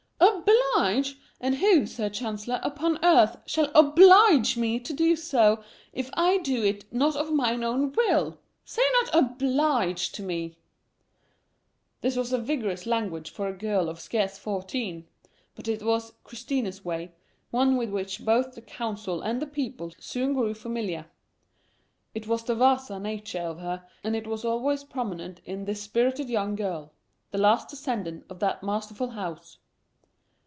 [0.83, 1.17] "Oblige!
[1.39, 6.63] and who, Sir Chancellor, upon earth shall OBLIGE me to do so, if I do
[6.63, 8.39] it not of mine own will?
[8.65, 10.57] Say not OBLIGE to me."
[12.01, 15.07] This was vigorous language for a girl of scarce fourteen;
[15.55, 17.11] but it was "Christina's way,"
[17.51, 21.05] one with which both the Council and the people soon grew familiar.
[22.15, 26.29] It was the Vasa(1) nature in her, and it was always prominent in this spirited
[26.29, 26.91] young girl
[27.29, 29.59] the last descendant of that masterful house.